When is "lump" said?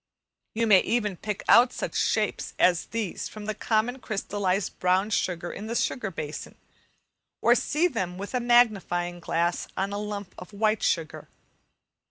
9.99-10.33